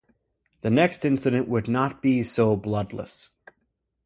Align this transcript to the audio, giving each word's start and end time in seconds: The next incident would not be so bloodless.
The 0.61 0.71
next 0.71 1.05
incident 1.05 1.47
would 1.47 1.67
not 1.67 2.01
be 2.01 2.23
so 2.23 2.55
bloodless. 2.55 3.29